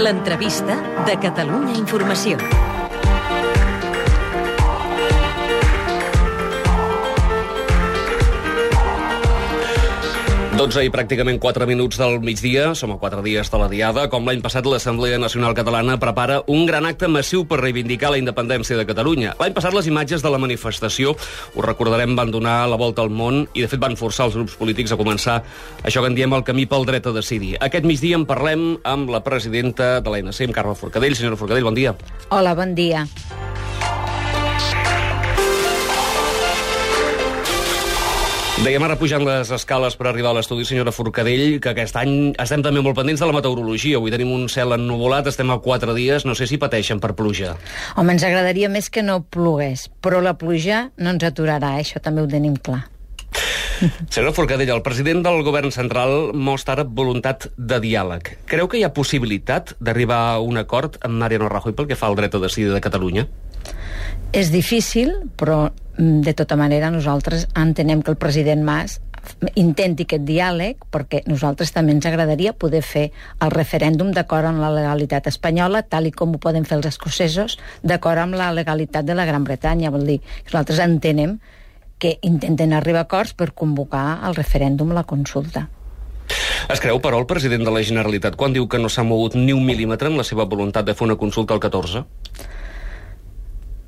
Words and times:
L'entrevista 0.00 0.78
de 1.04 1.18
Catalunya 1.20 1.76
Informació. 1.76 2.69
12 10.60 10.82
i 10.84 10.90
pràcticament 10.92 11.38
4 11.40 11.64
minuts 11.64 11.96
del 11.96 12.18
migdia, 12.20 12.74
som 12.76 12.90
a 12.92 12.98
4 13.00 13.22
dies 13.24 13.48
de 13.48 13.58
la 13.62 13.68
diada. 13.72 14.02
Com 14.12 14.26
l'any 14.28 14.42
passat, 14.44 14.66
l'Assemblea 14.68 15.16
Nacional 15.16 15.54
Catalana 15.56 15.94
prepara 15.96 16.42
un 16.52 16.66
gran 16.68 16.84
acte 16.84 17.08
massiu 17.08 17.46
per 17.48 17.62
reivindicar 17.62 18.10
la 18.12 18.18
independència 18.20 18.76
de 18.76 18.84
Catalunya. 18.84 19.32
L'any 19.40 19.54
passat, 19.56 19.72
les 19.72 19.88
imatges 19.88 20.20
de 20.20 20.28
la 20.28 20.36
manifestació, 20.42 21.14
ho 21.54 21.64
recordarem, 21.64 22.12
van 22.18 22.28
donar 22.34 22.58
la 22.68 22.76
volta 22.76 23.00
al 23.00 23.08
món 23.08 23.46
i, 23.54 23.62
de 23.62 23.70
fet, 23.72 23.80
van 23.80 23.96
forçar 23.96 24.28
els 24.28 24.36
grups 24.36 24.58
polítics 24.60 24.92
a 24.92 25.00
començar 25.00 25.38
això 25.80 26.04
que 26.04 26.12
en 26.12 26.18
diem 26.18 26.36
el 26.36 26.44
camí 26.44 26.68
pel 26.68 26.84
dret 26.84 27.08
a 27.08 27.16
decidir. 27.16 27.54
Aquest 27.64 27.88
migdia 27.88 28.20
en 28.20 28.28
parlem 28.28 28.74
amb 28.84 29.08
la 29.08 29.24
presidenta 29.24 29.94
de 30.04 30.12
l'ANC, 30.12 30.44
amb 30.44 30.58
Carme 30.60 30.76
Forcadell. 30.76 31.16
Senyora 31.16 31.40
Forcadell, 31.40 31.64
bon 31.72 31.80
dia. 31.80 31.96
Hola, 32.28 32.52
bon 32.52 32.76
dia. 32.76 33.06
Dèiem 38.60 38.84
ara 38.84 38.98
pujant 39.00 39.22
les 39.24 39.48
escales 39.56 39.94
per 39.96 40.10
arribar 40.10 40.34
a 40.34 40.36
l'estudi, 40.36 40.66
senyora 40.68 40.92
Forcadell, 40.92 41.54
que 41.64 41.70
aquest 41.70 41.96
any 41.96 42.34
estem 42.42 42.60
també 42.60 42.82
molt 42.84 42.98
pendents 42.98 43.22
de 43.22 43.28
la 43.30 43.32
meteorologia. 43.32 43.96
Avui 43.96 44.12
tenim 44.12 44.34
un 44.34 44.50
cel 44.52 44.74
ennuvolat, 44.76 45.30
estem 45.32 45.48
a 45.48 45.56
quatre 45.64 45.94
dies, 45.96 46.26
no 46.28 46.34
sé 46.36 46.44
si 46.44 46.58
pateixen 46.60 47.00
per 47.00 47.14
pluja. 47.16 47.54
Home, 47.96 48.12
ens 48.12 48.26
agradaria 48.28 48.68
més 48.68 48.92
que 48.92 49.00
no 49.00 49.22
plogués, 49.24 49.86
però 50.04 50.20
la 50.20 50.36
pluja 50.36 50.90
no 51.00 51.14
ens 51.16 51.24
aturarà, 51.24 51.78
eh? 51.78 51.86
això 51.86 52.04
també 52.04 52.20
ho 52.20 52.28
tenim 52.28 52.60
clar. 52.60 52.82
Senyora 54.12 54.36
Forcadell, 54.36 54.74
el 54.76 54.84
president 54.84 55.24
del 55.24 55.40
govern 55.46 55.72
central 55.72 56.34
mostra 56.36 56.76
ara 56.76 56.84
voluntat 56.84 57.48
de 57.56 57.80
diàleg. 57.80 58.34
Creu 58.50 58.68
que 58.68 58.76
hi 58.76 58.84
ha 58.84 58.92
possibilitat 58.92 59.72
d'arribar 59.80 60.20
a 60.34 60.40
un 60.44 60.60
acord 60.60 61.00
amb 61.00 61.16
Mariano 61.16 61.48
Rajoy 61.48 61.72
pel 61.72 61.88
que 61.88 61.96
fa 61.96 62.12
al 62.12 62.20
dret 62.20 62.36
a 62.36 62.44
decidir 62.44 62.74
de 62.74 62.84
Catalunya? 62.84 63.24
És 64.30 64.52
difícil, 64.54 65.10
però 65.34 65.72
mm, 65.98 66.20
de 66.22 66.32
tota 66.38 66.54
manera 66.54 66.90
nosaltres 66.94 67.48
entenem 67.58 68.02
que 68.02 68.12
el 68.12 68.18
president 68.18 68.62
Mas 68.62 69.00
intenti 69.58 70.06
aquest 70.06 70.22
diàleg 70.22 70.84
perquè 70.94 71.24
nosaltres 71.26 71.74
també 71.74 71.96
ens 71.96 72.06
agradaria 72.06 72.52
poder 72.54 72.80
fer 72.86 73.08
el 73.42 73.50
referèndum 73.50 74.12
d'acord 74.14 74.46
amb 74.46 74.62
la 74.62 74.70
legalitat 74.70 75.26
espanyola, 75.26 75.82
tal 75.82 76.06
i 76.06 76.12
com 76.14 76.36
ho 76.36 76.38
poden 76.38 76.64
fer 76.64 76.78
els 76.78 76.86
escocesos, 76.92 77.58
d'acord 77.82 78.22
amb 78.22 78.38
la 78.38 78.52
legalitat 78.54 79.04
de 79.04 79.18
la 79.18 79.26
Gran 79.26 79.42
Bretanya. 79.44 79.90
Vol 79.90 80.06
dir, 80.06 80.20
nosaltres 80.46 80.78
entenem 80.86 81.40
que 81.98 82.14
intenten 82.22 82.72
arribar 82.72 83.02
a 83.02 83.08
acords 83.10 83.34
per 83.34 83.50
convocar 83.50 84.20
el 84.30 84.38
referèndum, 84.38 84.94
la 84.94 85.04
consulta. 85.04 85.66
Es 86.70 86.78
creu, 86.78 87.02
però, 87.02 87.18
el 87.18 87.26
president 87.26 87.66
de 87.66 87.74
la 87.74 87.82
Generalitat 87.82 88.38
quan 88.38 88.54
diu 88.54 88.70
que 88.70 88.78
no 88.78 88.88
s'ha 88.88 89.02
mogut 89.02 89.34
ni 89.34 89.50
un 89.50 89.66
mil·límetre 89.66 90.06
en 90.06 90.16
la 90.22 90.24
seva 90.24 90.46
voluntat 90.46 90.86
de 90.86 90.94
fer 90.94 91.08
una 91.10 91.18
consulta 91.18 91.58
al 91.58 91.60
14? 91.60 92.06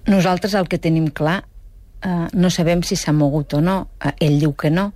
Nosaltres 0.06 0.54
el 0.58 0.68
que 0.68 0.80
tenim 0.82 1.08
clar, 1.14 1.44
eh, 2.02 2.28
no 2.32 2.50
sabem 2.50 2.82
si 2.82 2.96
s'ha 2.96 3.12
mogut 3.12 3.54
o 3.54 3.60
no. 3.60 3.76
Eh, 4.02 4.14
ell 4.26 4.40
diu 4.42 4.54
que 4.58 4.70
no. 4.70 4.92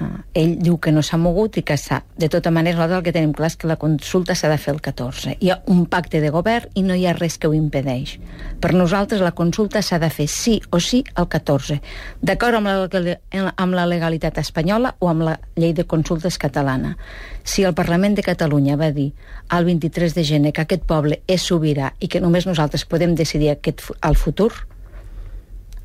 Eh, 0.00 0.06
ell 0.42 0.56
diu 0.58 0.78
que 0.82 0.90
no 0.90 1.02
s'ha 1.06 1.18
mogut 1.20 1.58
i 1.60 1.62
que 1.62 1.76
s'ha... 1.78 2.00
De 2.18 2.26
tota 2.30 2.50
manera, 2.50 2.80
nosaltres 2.80 2.98
el 2.98 3.04
que 3.06 3.12
tenim 3.14 3.34
clar 3.36 3.52
és 3.52 3.56
que 3.60 3.68
la 3.70 3.76
consulta 3.78 4.34
s'ha 4.34 4.50
de 4.50 4.58
fer 4.58 4.72
el 4.74 4.80
14. 4.82 5.36
Hi 5.38 5.52
ha 5.54 5.60
un 5.70 5.84
pacte 5.90 6.18
de 6.22 6.32
govern 6.34 6.66
i 6.74 6.82
no 6.82 6.96
hi 6.98 7.06
ha 7.06 7.14
res 7.14 7.38
que 7.38 7.46
ho 7.46 7.54
impedeix. 7.54 8.16
Per 8.60 8.72
nosaltres 8.74 9.22
la 9.22 9.34
consulta 9.38 9.82
s'ha 9.86 10.00
de 10.02 10.10
fer 10.10 10.26
sí 10.30 10.56
o 10.74 10.80
sí 10.82 11.04
el 11.14 11.28
14, 11.30 11.78
d'acord 12.22 12.58
amb, 12.58 12.70
la, 12.70 13.14
amb 13.54 13.78
la 13.78 13.86
legalitat 13.86 14.42
espanyola 14.42 14.96
o 14.98 15.12
amb 15.12 15.28
la 15.28 15.38
llei 15.54 15.74
de 15.78 15.86
consultes 15.86 16.38
catalana. 16.42 16.96
Si 17.44 17.62
el 17.62 17.74
Parlament 17.78 18.18
de 18.18 18.26
Catalunya 18.26 18.78
va 18.80 18.90
dir 18.90 19.12
el 19.54 19.64
23 19.70 20.14
de 20.14 20.24
gener 20.26 20.54
que 20.56 20.66
aquest 20.66 20.86
poble 20.90 21.22
és 21.30 21.46
sobirà 21.46 21.94
i 22.00 22.10
que 22.10 22.22
només 22.24 22.48
nosaltres 22.50 22.86
podem 22.88 23.14
decidir 23.14 23.52
aquest, 23.54 23.86
el 24.02 24.18
futur, 24.18 24.50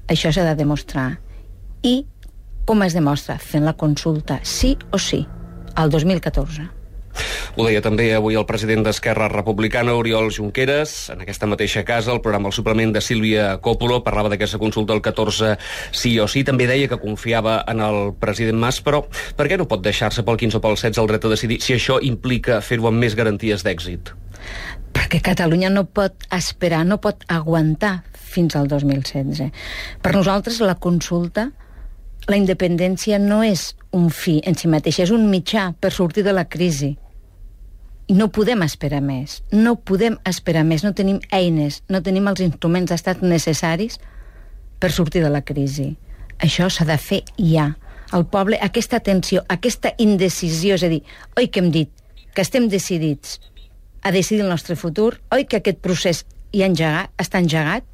això 0.10 0.34
s'ha 0.34 0.48
de 0.50 0.56
demostrar. 0.58 1.20
I 1.86 2.08
com 2.70 2.84
es 2.86 2.94
demostra? 2.94 3.40
Fent 3.42 3.66
la 3.66 3.74
consulta, 3.74 4.44
sí 4.46 4.76
o 4.94 5.00
sí, 5.02 5.24
al 5.74 5.90
2014. 5.90 6.68
Ho 7.58 7.64
deia 7.66 7.82
també 7.82 8.12
avui 8.14 8.36
el 8.38 8.46
president 8.46 8.84
d'Esquerra 8.86 9.26
Republicana, 9.32 9.96
Oriol 9.98 10.30
Junqueras, 10.30 11.10
en 11.10 11.24
aquesta 11.24 11.50
mateixa 11.50 11.82
casa, 11.84 12.14
el 12.14 12.22
programa 12.22 12.52
El 12.52 12.54
Suplement 12.54 12.94
de 12.94 13.02
Sílvia 13.02 13.48
Coppola, 13.66 14.04
parlava 14.06 14.30
d'aquesta 14.30 14.60
consulta 14.62 14.94
el 14.94 15.02
14 15.02 15.56
sí 15.90 16.12
o 16.22 16.28
sí, 16.30 16.44
també 16.46 16.68
deia 16.70 16.92
que 16.92 17.00
confiava 17.02 17.64
en 17.74 17.82
el 17.82 18.14
president 18.22 18.62
Mas, 18.62 18.78
però 18.86 19.02
per 19.36 19.50
què 19.50 19.58
no 19.58 19.66
pot 19.68 19.82
deixar-se 19.82 20.22
pel 20.28 20.38
15 20.38 20.60
o 20.60 20.62
pel 20.62 20.78
16 20.78 21.02
el 21.02 21.10
dret 21.10 21.26
a 21.26 21.32
decidir 21.34 21.58
si 21.66 21.74
això 21.74 21.98
implica 22.06 22.62
fer-ho 22.62 22.92
amb 22.92 23.02
més 23.02 23.18
garanties 23.18 23.66
d'èxit? 23.66 24.14
Perquè 24.94 25.24
Catalunya 25.26 25.74
no 25.74 25.88
pot 25.90 26.30
esperar, 26.38 26.86
no 26.86 27.02
pot 27.02 27.26
aguantar 27.34 28.04
fins 28.14 28.54
al 28.56 28.70
2016. 28.70 29.50
Per 30.06 30.14
nosaltres 30.14 30.62
la 30.62 30.78
consulta 30.78 31.50
la 32.30 32.38
independència 32.38 33.18
no 33.20 33.42
és 33.44 33.74
un 33.96 34.10
fi 34.14 34.38
en 34.46 34.58
si 34.58 34.70
mateixa, 34.70 35.04
és 35.08 35.14
un 35.14 35.26
mitjà 35.32 35.72
per 35.82 35.90
sortir 35.92 36.24
de 36.28 36.34
la 36.36 36.46
crisi. 36.46 36.94
I 38.10 38.16
no 38.18 38.30
podem 38.34 38.62
esperar 38.66 39.02
més. 39.06 39.40
No 39.54 39.76
podem 39.76 40.18
esperar 40.30 40.64
més. 40.66 40.86
No 40.86 40.94
tenim 40.98 41.20
eines, 41.34 41.82
no 41.90 42.02
tenim 42.06 42.30
els 42.30 42.42
instruments 42.46 42.94
d'estat 42.94 43.22
necessaris 43.26 44.00
per 44.80 44.92
sortir 44.94 45.22
de 45.26 45.30
la 45.34 45.44
crisi. 45.46 45.92
Això 46.40 46.70
s'ha 46.70 46.86
de 46.90 46.98
fer 47.02 47.24
ja. 47.38 47.72
El 48.14 48.26
poble, 48.30 48.58
aquesta 48.62 49.02
tensió, 49.06 49.44
aquesta 49.50 49.94
indecisió, 50.02 50.78
és 50.80 50.86
a 50.86 50.90
dir, 50.90 51.04
oi 51.38 51.50
que 51.50 51.62
hem 51.62 51.70
dit 51.74 51.92
que 52.34 52.46
estem 52.46 52.70
decidits 52.70 53.38
a 54.02 54.14
decidir 54.14 54.46
el 54.46 54.54
nostre 54.54 54.78
futur, 54.80 55.20
oi 55.34 55.46
que 55.46 55.60
aquest 55.60 55.82
procés 55.86 56.24
ja 56.56 56.70
engegat, 56.70 57.14
està 57.22 57.42
engegat, 57.42 57.86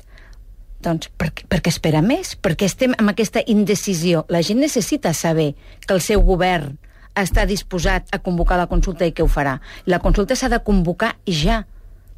doncs 0.86 1.10
per, 1.18 1.32
per 1.50 1.60
què 1.64 1.72
espera 1.74 2.02
més? 2.06 2.36
Perquè 2.38 2.70
estem 2.70 2.96
amb 2.98 3.12
aquesta 3.12 3.44
indecisió. 3.52 4.26
La 4.30 4.44
gent 4.46 4.62
necessita 4.62 5.14
saber 5.14 5.54
que 5.86 5.94
el 5.96 6.04
seu 6.06 6.24
govern 6.26 6.78
està 7.16 7.46
disposat 7.48 8.12
a 8.12 8.20
convocar 8.20 8.60
la 8.60 8.70
consulta 8.72 9.08
i 9.08 9.14
que 9.16 9.24
ho 9.24 9.30
farà. 9.32 9.58
La 9.88 10.02
consulta 10.04 10.36
s'ha 10.36 10.52
de 10.52 10.62
convocar 10.64 11.16
ja, 11.26 11.64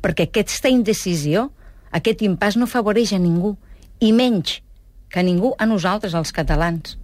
perquè 0.02 0.28
aquesta 0.28 0.72
indecisió, 0.74 1.50
aquest 1.94 2.24
impàs 2.26 2.58
no 2.58 2.70
favoreix 2.70 3.14
a 3.14 3.22
ningú, 3.22 3.56
i 4.00 4.12
menys 4.14 4.60
que 5.10 5.22
a 5.22 5.26
ningú 5.26 5.54
a 5.58 5.66
nosaltres, 5.66 6.16
els 6.18 6.34
catalans. 6.36 6.98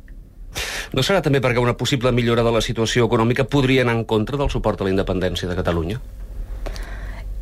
No 0.94 1.02
serà 1.02 1.22
també 1.26 1.40
perquè 1.42 1.62
una 1.62 1.78
possible 1.78 2.12
millora 2.14 2.44
de 2.46 2.52
la 2.54 2.62
situació 2.62 3.08
econòmica 3.08 3.48
podria 3.50 3.82
anar 3.86 3.96
en 3.98 4.04
contra 4.06 4.38
del 4.38 4.52
suport 4.54 4.82
a 4.82 4.86
la 4.86 4.92
independència 4.94 5.50
de 5.50 5.56
Catalunya? 5.58 6.02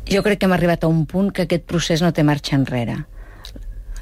Jo 0.08 0.22
crec 0.24 0.40
que 0.40 0.48
hem 0.48 0.54
arribat 0.54 0.84
a 0.84 0.90
un 0.90 1.04
punt 1.06 1.30
que 1.34 1.44
aquest 1.44 1.66
procés 1.68 2.00
no 2.04 2.12
té 2.12 2.24
marxa 2.24 2.56
enrere 2.56 3.02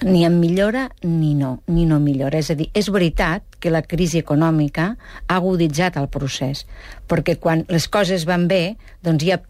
ni 0.03 0.25
en 0.25 0.41
millora 0.41 0.91
ni 1.03 1.34
no, 1.34 1.62
ni 1.66 1.87
no 1.87 2.00
millora. 2.00 2.38
És 2.38 2.50
a 2.50 2.56
dir, 2.59 2.71
és 2.75 2.88
veritat 2.93 3.44
que 3.61 3.72
la 3.72 3.83
crisi 3.83 4.21
econòmica 4.21 4.94
ha 5.27 5.37
aguditzat 5.37 5.99
el 6.00 6.09
procés, 6.12 6.66
perquè 7.09 7.37
quan 7.41 7.65
les 7.69 7.88
coses 7.88 8.27
van 8.28 8.49
bé, 8.49 8.77
doncs 9.05 9.25
hi 9.25 9.34
ha 9.34 9.41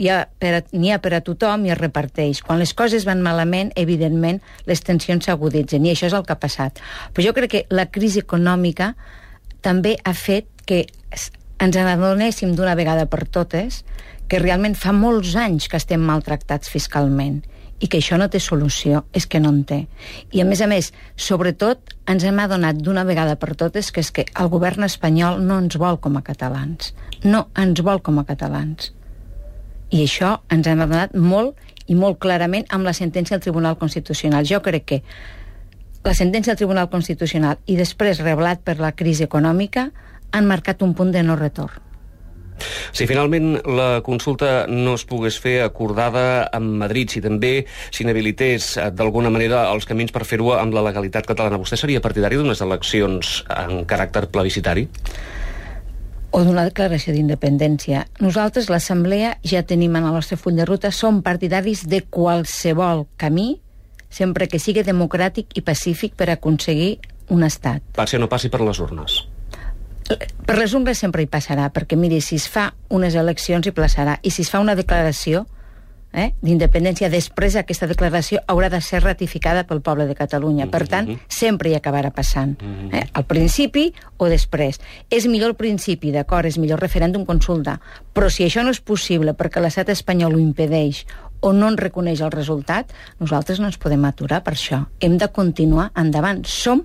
n'hi 0.00 0.08
ha, 0.08 0.20
per, 0.40 0.62
ha 0.64 0.98
per 1.02 1.12
a 1.12 1.20
tothom 1.20 1.66
i 1.66 1.74
es 1.74 1.78
reparteix. 1.78 2.40
Quan 2.42 2.58
les 2.58 2.72
coses 2.74 3.04
van 3.04 3.20
malament, 3.22 3.72
evidentment, 3.76 4.40
les 4.66 4.80
tensions 4.80 5.28
s'aguditzen, 5.28 5.84
i 5.84 5.92
això 5.92 6.08
és 6.08 6.16
el 6.16 6.24
que 6.24 6.32
ha 6.32 6.40
passat. 6.40 6.80
Però 7.12 7.26
jo 7.26 7.34
crec 7.36 7.52
que 7.52 7.64
la 7.68 7.90
crisi 7.92 8.22
econòmica 8.24 8.94
també 9.60 9.98
ha 10.04 10.14
fet 10.16 10.48
que 10.64 10.86
ens 11.60 11.76
adonéssim 11.76 12.54
d'una 12.56 12.76
vegada 12.78 13.04
per 13.12 13.26
totes 13.28 13.82
que 14.30 14.40
realment 14.40 14.78
fa 14.78 14.94
molts 14.96 15.34
anys 15.36 15.68
que 15.68 15.76
estem 15.76 16.00
maltractats 16.00 16.70
fiscalment 16.72 17.42
i 17.80 17.88
que 17.88 17.98
això 17.98 18.18
no 18.20 18.28
té 18.28 18.38
solució, 18.40 19.04
és 19.16 19.26
que 19.26 19.40
no 19.40 19.50
en 19.54 19.64
té. 19.64 19.80
I 20.36 20.42
a 20.42 20.46
més 20.46 20.60
a 20.60 20.68
més, 20.68 20.92
sobretot, 21.16 21.94
ens 22.10 22.24
hem 22.28 22.38
adonat 22.42 22.78
d'una 22.84 23.06
vegada 23.08 23.38
per 23.40 23.56
totes 23.56 23.90
que 23.90 24.04
és 24.04 24.12
que 24.12 24.26
el 24.38 24.52
govern 24.52 24.84
espanyol 24.84 25.40
no 25.44 25.58
ens 25.64 25.78
vol 25.80 25.98
com 26.04 26.20
a 26.20 26.24
catalans. 26.26 26.92
No 27.24 27.48
ens 27.56 27.80
vol 27.80 28.02
com 28.04 28.20
a 28.20 28.26
catalans. 28.28 28.92
I 29.90 30.04
això 30.04 30.36
ens 30.52 30.68
hem 30.68 30.84
adonat 30.84 31.16
molt 31.16 31.56
i 31.90 31.96
molt 31.98 32.20
clarament 32.22 32.68
amb 32.70 32.86
la 32.86 32.94
sentència 32.94 33.36
del 33.36 33.44
Tribunal 33.48 33.78
Constitucional. 33.80 34.46
Jo 34.46 34.60
crec 34.62 34.86
que 34.86 35.02
la 36.04 36.14
sentència 36.14 36.52
del 36.52 36.60
Tribunal 36.60 36.92
Constitucional 36.92 37.58
i 37.66 37.76
després 37.80 38.22
reblat 38.22 38.62
per 38.64 38.78
la 38.78 38.92
crisi 38.96 39.26
econòmica 39.26 39.90
han 40.30 40.46
marcat 40.46 40.84
un 40.86 40.94
punt 40.94 41.10
de 41.16 41.24
no 41.24 41.36
retorn. 41.36 41.89
Si 42.92 43.06
finalment 43.10 43.58
la 43.66 44.00
consulta 44.06 44.66
no 44.68 44.94
es 44.98 45.04
pogués 45.08 45.38
fer 45.40 45.60
acordada 45.64 46.48
amb 46.52 46.78
Madrid, 46.82 47.10
si 47.12 47.22
també 47.24 47.66
s'inhabilités 47.90 48.76
eh, 48.76 48.88
d'alguna 48.94 49.32
manera 49.32 49.66
els 49.72 49.88
camins 49.88 50.12
per 50.14 50.26
fer-ho 50.28 50.54
amb 50.56 50.74
la 50.76 50.84
legalitat 50.86 51.28
catalana, 51.28 51.60
vostè 51.60 51.78
seria 51.80 52.02
partidari 52.04 52.40
d'unes 52.40 52.62
eleccions 52.64 53.40
en 53.56 53.84
caràcter 53.88 54.28
plebiscitari? 54.32 54.88
o 56.30 56.44
d'una 56.46 56.62
declaració 56.68 57.10
d'independència. 57.10 58.04
Nosaltres, 58.22 58.68
l'Assemblea, 58.70 59.32
ja 59.42 59.64
tenim 59.66 59.96
en 59.98 60.06
el 60.06 60.14
nostre 60.14 60.38
full 60.38 60.54
de 60.54 60.66
ruta, 60.68 60.92
som 60.94 61.24
partidaris 61.26 61.82
de 61.90 62.04
qualsevol 62.06 63.08
camí, 63.18 63.56
sempre 64.14 64.46
que 64.46 64.62
sigui 64.62 64.86
democràtic 64.86 65.58
i 65.58 65.64
pacífic 65.66 66.14
per 66.14 66.30
aconseguir 66.30 67.00
un 67.34 67.42
estat. 67.46 67.82
Passi 67.98 68.14
o 68.14 68.22
no 68.22 68.30
passi 68.30 68.46
per 68.46 68.62
les 68.62 68.78
urnes 68.78 69.24
per 70.18 70.58
les 70.58 70.74
ungles 70.74 70.98
sempre 70.98 71.22
hi 71.22 71.30
passarà, 71.30 71.70
perquè 71.74 71.96
miri, 71.96 72.20
si 72.24 72.36
es 72.40 72.48
fa 72.50 72.70
unes 72.90 73.14
eleccions 73.14 73.66
hi 73.66 73.72
passarà, 73.76 74.18
i 74.22 74.30
si 74.34 74.42
es 74.42 74.50
fa 74.50 74.60
una 74.62 74.74
declaració, 74.74 75.46
eh, 76.12 76.32
d'independència, 76.42 77.10
després 77.10 77.56
aquesta 77.56 77.86
declaració 77.90 78.40
haurà 78.50 78.70
de 78.72 78.80
ser 78.82 79.02
ratificada 79.04 79.64
pel 79.68 79.82
poble 79.86 80.06
de 80.08 80.16
Catalunya. 80.18 80.66
Per 80.70 80.82
tant, 80.90 81.08
sempre 81.28 81.70
hi 81.70 81.76
acabarà 81.78 82.10
passant. 82.14 82.56
Eh? 82.92 83.04
Al 83.12 83.24
principi 83.30 83.92
o 84.18 84.28
després. 84.28 84.80
És 85.10 85.26
millor 85.26 85.54
el 85.54 85.58
principi, 85.58 86.10
d'acord, 86.10 86.46
és 86.46 86.58
millor 86.58 86.80
referèndum 86.82 87.24
consulta, 87.26 87.78
però 88.12 88.30
si 88.30 88.44
això 88.44 88.64
no 88.66 88.74
és 88.74 88.80
possible 88.80 89.34
perquè 89.34 89.62
l'estat 89.62 89.88
espanyol 89.88 90.34
ho 90.34 90.42
impedeix 90.42 91.06
o 91.40 91.52
no 91.52 91.70
en 91.70 91.78
reconeix 91.78 92.20
el 92.20 92.32
resultat, 92.32 92.90
nosaltres 93.18 93.60
no 93.60 93.70
ens 93.70 93.78
podem 93.80 94.04
aturar 94.04 94.42
per 94.44 94.54
això. 94.54 94.86
Hem 95.00 95.16
de 95.16 95.28
continuar 95.32 95.90
endavant. 95.96 96.44
Som 96.44 96.84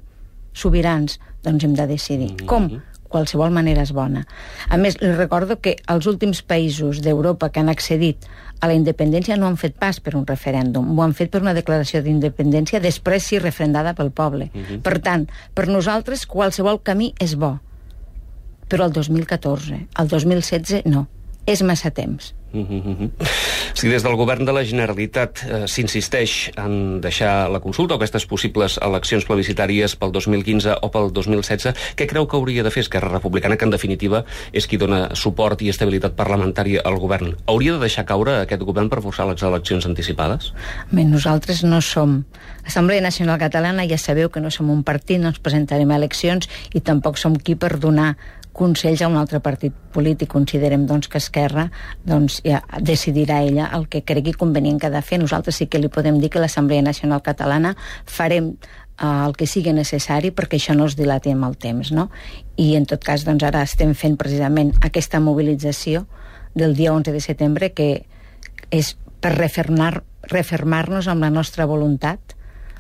sobirans, 0.54 1.20
doncs 1.44 1.66
hem 1.66 1.74
de 1.76 1.88
decidir. 1.88 2.36
Com? 2.48 2.70
Qualsevol 3.16 3.54
manera 3.56 3.86
és 3.88 3.94
bona. 3.96 4.26
A 4.68 4.80
més, 4.82 5.00
li 5.02 5.14
recordo 5.16 5.58
que 5.64 5.78
els 5.92 6.08
últims 6.12 6.44
països 6.44 7.00
d'Europa 7.06 7.50
que 7.50 7.64
han 7.64 7.72
accedit 7.72 8.28
a 8.60 8.70
la 8.70 8.76
independència 8.76 9.38
no 9.40 9.48
han 9.48 9.60
fet 9.60 9.78
pas 9.80 10.00
per 10.04 10.16
un 10.20 10.26
referèndum, 10.28 10.92
ho 10.92 11.04
han 11.04 11.16
fet 11.18 11.32
per 11.32 11.42
una 11.44 11.56
declaració 11.56 12.02
d'independència 12.04 12.84
després 12.84 13.28
sí 13.32 13.40
referendada 13.40 13.96
pel 13.96 14.12
poble. 14.12 14.50
Uh 14.54 14.62
-huh. 14.62 14.82
Per 14.82 15.00
tant, 15.00 15.28
per 15.54 15.68
nosaltres 15.68 16.26
qualsevol 16.26 16.82
camí 16.84 17.14
és 17.20 17.36
bo, 17.36 17.60
però 18.70 18.86
el 18.86 18.94
2014, 18.94 19.88
el 20.00 20.08
2016 20.08 20.86
no. 20.86 21.08
És 21.46 21.62
massa 21.62 21.92
temps. 21.92 22.34
Uh 22.56 22.66
-huh. 22.70 23.10
Si 23.74 23.90
des 23.90 24.04
del 24.04 24.16
govern 24.16 24.46
de 24.46 24.54
la 24.54 24.64
Generalitat 24.64 25.44
eh, 25.44 25.68
s'insisteix 25.68 26.52
en 26.56 27.02
deixar 27.02 27.50
la 27.52 27.60
consulta 27.60 27.94
o 27.94 27.98
aquestes 27.98 28.26
possibles 28.26 28.80
eleccions 28.82 29.26
plebiscitàries 29.26 29.96
pel 29.96 30.12
2015 30.12 30.78
o 30.82 30.92
pel 30.92 31.12
2016, 31.12 31.76
què 31.98 32.08
creu 32.08 32.28
que 32.28 32.38
hauria 32.38 32.64
de 32.64 32.72
fer 32.72 32.82
Esquerra 32.82 33.10
Republicana, 33.10 33.58
que 33.58 33.66
en 33.66 33.72
definitiva 33.72 34.24
és 34.54 34.68
qui 34.68 34.78
dona 34.78 35.10
suport 35.14 35.62
i 35.62 35.70
estabilitat 35.70 36.16
parlamentària 36.16 36.82
al 36.86 36.98
govern? 36.98 37.36
Hauria 37.46 37.74
de 37.74 37.80
deixar 37.80 38.06
caure 38.06 38.40
aquest 38.42 38.62
govern 38.62 38.90
per 38.90 39.02
forçar 39.02 39.28
les 39.28 39.44
eleccions 39.44 39.86
anticipades? 39.86 40.54
Bé, 40.92 41.04
nosaltres 41.04 41.64
no 41.64 41.82
som... 41.82 42.24
L'Assemblea 42.64 43.02
Nacional 43.02 43.38
Catalana 43.38 43.86
ja 43.86 43.98
sabeu 43.98 44.30
que 44.30 44.40
no 44.40 44.50
som 44.50 44.70
un 44.70 44.84
partit, 44.84 45.20
no 45.20 45.28
ens 45.28 45.40
presentarem 45.40 45.92
a 45.92 45.96
eleccions 45.98 46.50
i 46.74 46.80
tampoc 46.80 47.18
som 47.18 47.36
qui 47.36 47.56
per 47.56 47.78
donar 47.78 48.16
consells 48.56 49.04
a 49.04 49.10
un 49.12 49.18
altre 49.20 49.42
partit 49.44 49.76
polític. 49.94 50.32
Considerem 50.32 50.86
doncs, 50.88 51.10
que 51.12 51.20
Esquerra 51.20 51.68
doncs, 52.08 52.40
ja 52.46 52.62
decidirà 52.80 53.42
ella 53.44 53.68
el 53.76 53.90
que 53.92 54.06
cregui 54.08 54.34
convenient 54.34 54.80
que 54.80 54.88
ha 54.88 54.94
de 54.94 55.04
fer. 55.04 55.20
Nosaltres 55.20 55.60
sí 55.60 55.68
que 55.68 55.82
li 55.82 55.92
podem 55.92 56.20
dir 56.24 56.32
que 56.32 56.42
l'Assemblea 56.42 56.86
Nacional 56.86 57.22
Catalana 57.26 57.76
farem 58.06 58.54
eh, 58.56 59.06
el 59.06 59.36
que 59.36 59.48
sigui 59.48 59.76
necessari 59.76 60.32
perquè 60.32 60.60
això 60.60 60.76
no 60.78 60.88
es 60.90 60.96
dilati 60.96 61.36
amb 61.36 61.50
el 61.50 61.60
temps. 61.60 61.92
No? 61.92 62.10
I 62.56 62.74
en 62.80 62.88
tot 62.90 63.04
cas 63.04 63.28
doncs, 63.28 63.44
ara 63.44 63.66
estem 63.68 63.94
fent 63.94 64.18
precisament 64.18 64.74
aquesta 64.82 65.20
mobilització 65.20 66.06
del 66.56 66.76
dia 66.76 66.94
11 66.96 67.12
de 67.12 67.22
setembre 67.22 67.74
que 67.76 67.90
és 68.72 68.96
per 69.20 69.36
refermar-nos 69.36 70.04
refermar 70.32 70.86
amb 70.90 71.22
la 71.22 71.30
nostra 71.30 71.66
voluntat 71.70 72.34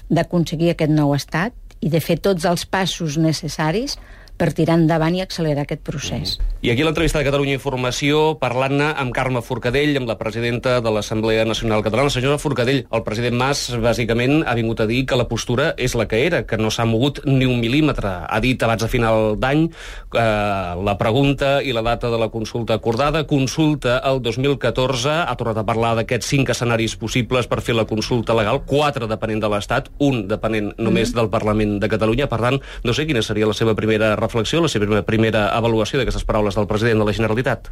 d'aconseguir 0.09 0.71
aquest 0.71 0.91
nou 0.91 1.13
estat 1.13 1.53
i 1.81 1.89
de 1.93 2.01
fer 2.01 2.17
tots 2.17 2.45
els 2.45 2.65
passos 2.65 3.17
necessaris 3.21 3.97
per 4.37 4.51
tirar 4.55 4.75
endavant 4.79 5.15
i 5.15 5.23
accelerar 5.23 5.63
aquest 5.65 5.83
procés. 5.85 6.35
I 6.65 6.71
aquí 6.73 6.83
l'entrevista 6.83 7.19
de 7.19 7.27
Catalunya 7.27 7.55
Informació, 7.55 8.35
parlant-ne 8.41 8.89
amb 8.99 9.13
Carme 9.15 9.41
Forcadell, 9.45 9.95
amb 9.99 10.09
la 10.09 10.17
presidenta 10.19 10.79
de 10.83 10.91
l'Assemblea 10.91 11.45
Nacional 11.45 11.83
Catalana. 11.85 12.11
Senyora 12.11 12.39
Forcadell, 12.41 12.83
el 12.89 13.03
president 13.05 13.37
Mas, 13.39 13.67
bàsicament, 13.81 14.41
ha 14.43 14.55
vingut 14.57 14.81
a 14.81 14.87
dir 14.89 15.03
que 15.05 15.19
la 15.19 15.27
postura 15.29 15.71
és 15.77 15.95
la 15.95 16.07
que 16.09 16.23
era, 16.25 16.43
que 16.49 16.57
no 16.57 16.71
s'ha 16.73 16.87
mogut 16.89 17.21
ni 17.25 17.45
un 17.45 17.61
mil·límetre. 17.61 18.11
Ha 18.27 18.39
dit 18.43 18.61
abans 18.65 18.81
de 18.81 18.89
final 18.91 19.35
d'any 19.39 19.67
eh, 19.69 20.73
la 20.89 20.97
pregunta 20.99 21.59
i 21.61 21.75
la 21.75 21.85
data 21.85 22.09
de 22.11 22.19
la 22.19 22.29
consulta 22.33 22.75
acordada, 22.75 23.25
consulta 23.29 23.99
el 24.09 24.21
2014, 24.25 25.13
ha 25.25 25.37
tornat 25.39 25.61
a 25.61 25.67
parlar 25.67 25.93
d'aquests 25.99 26.33
cinc 26.33 26.51
escenaris 26.51 26.97
possibles 26.99 27.47
per 27.47 27.61
fer 27.61 27.77
la 27.77 27.87
consulta 27.87 28.35
legal, 28.35 28.63
quatre 28.67 29.07
depenent 29.07 29.43
de 29.43 29.53
l'Estat, 29.53 29.91
un 30.03 30.25
depenent 30.27 30.73
només 30.77 31.11
mm. 31.11 31.19
del 31.19 31.31
Parlament 31.31 31.77
de 31.79 31.91
Catalunya. 31.91 32.27
Per 32.31 32.41
tant, 32.41 32.59
no 32.83 32.97
sé 32.97 33.05
quina 33.07 33.23
seria 33.23 33.47
la 33.47 33.57
seva 33.57 33.77
primera 33.77 34.15
reflexió, 34.25 34.61
la 34.61 34.71
seva 34.71 35.01
primera 35.07 35.47
avaluació 35.55 36.01
d'aquestes 36.01 36.25
paraules 36.27 36.57
del 36.57 36.67
president 36.67 37.01
de 37.01 37.07
la 37.07 37.15
Generalitat? 37.15 37.71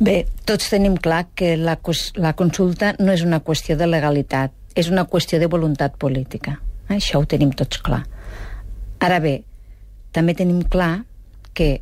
Bé, 0.00 0.22
tots 0.48 0.70
tenim 0.72 0.96
clar 0.96 1.26
que 1.36 1.56
la, 1.60 1.76
la 2.16 2.32
consulta 2.38 2.94
no 3.00 3.12
és 3.12 3.24
una 3.26 3.42
qüestió 3.44 3.76
de 3.76 3.88
legalitat, 3.88 4.54
és 4.78 4.88
una 4.88 5.04
qüestió 5.10 5.40
de 5.40 5.50
voluntat 5.50 5.98
política. 6.00 6.56
Això 6.88 7.20
ho 7.20 7.28
tenim 7.28 7.52
tots 7.56 7.82
clar. 7.84 8.02
Ara 9.00 9.20
bé, 9.20 9.40
també 10.12 10.34
tenim 10.34 10.62
clar 10.68 11.04
que 11.54 11.80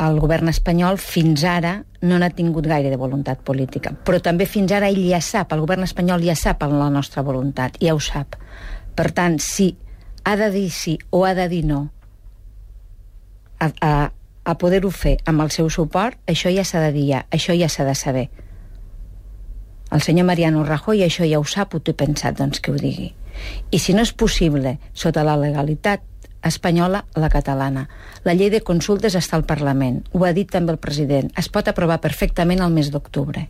el 0.00 0.18
govern 0.20 0.48
espanyol 0.48 0.98
fins 1.02 1.44
ara 1.44 1.80
no 2.06 2.18
n'ha 2.18 2.30
tingut 2.32 2.66
gaire 2.68 2.90
de 2.92 2.98
voluntat 3.00 3.42
política, 3.44 3.92
però 3.92 4.20
també 4.24 4.46
fins 4.48 4.72
ara 4.72 4.88
ell 4.88 5.02
ja 5.04 5.20
sap, 5.20 5.52
el 5.52 5.64
govern 5.64 5.84
espanyol 5.84 6.24
ja 6.24 6.36
sap 6.38 6.64
la 6.64 6.88
nostra 6.92 7.24
voluntat, 7.26 7.76
ja 7.82 7.94
ho 7.94 8.00
sap. 8.00 8.38
Per 8.96 9.10
tant, 9.16 9.36
si 9.40 9.74
ha 10.24 10.36
de 10.36 10.50
dir 10.54 10.68
sí 10.72 10.98
o 11.10 11.24
ha 11.24 11.34
de 11.34 11.48
dir 11.48 11.64
no 11.68 11.88
a, 13.60 13.70
a, 13.80 13.92
a 14.44 14.54
poder-ho 14.58 14.90
fer 14.90 15.18
amb 15.30 15.44
el 15.44 15.52
seu 15.54 15.70
suport, 15.70 16.18
això 16.26 16.52
ja 16.52 16.64
s'ha 16.64 16.82
de 16.88 16.92
dir 16.96 17.06
ja, 17.12 17.24
això 17.30 17.56
ja 17.56 17.68
s'ha 17.68 17.86
de 17.86 17.94
saber. 17.94 18.28
El 19.90 20.02
senyor 20.02 20.26
Mariano 20.26 20.64
Rajoy 20.64 21.02
això 21.04 21.26
ja 21.26 21.40
ho 21.40 21.44
sap, 21.44 21.74
ho 21.74 21.80
té 21.82 21.94
pensat, 21.94 22.38
doncs 22.38 22.60
que 22.62 22.72
ho 22.72 22.78
digui. 22.78 23.10
I 23.70 23.78
si 23.78 23.94
no 23.94 24.04
és 24.06 24.12
possible, 24.12 24.76
sota 24.94 25.24
la 25.26 25.36
legalitat 25.38 26.04
espanyola, 26.46 27.04
la 27.14 27.28
catalana. 27.28 27.88
La 28.24 28.34
llei 28.34 28.50
de 28.50 28.62
consultes 28.64 29.16
està 29.18 29.36
al 29.36 29.46
Parlament, 29.48 30.00
ho 30.12 30.24
ha 30.24 30.32
dit 30.36 30.48
també 30.50 30.72
el 30.72 30.80
president, 30.82 31.30
es 31.36 31.50
pot 31.52 31.68
aprovar 31.68 32.00
perfectament 32.00 32.62
el 32.64 32.72
mes 32.72 32.90
d'octubre. 32.92 33.46